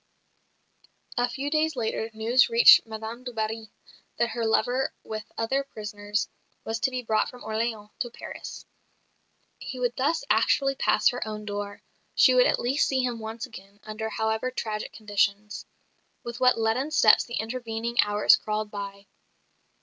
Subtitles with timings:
[1.15, 3.69] A few days later news reached Madame du Barry
[4.17, 6.27] that her lover, with other prisoners,
[6.63, 8.65] was to be brought from Orleans to Paris.
[9.59, 11.83] He would thus actually pass her own door;
[12.15, 15.67] she would at least see him once again, under however tragic conditions.
[16.23, 19.05] With what leaden steps the intervening hours crawled by!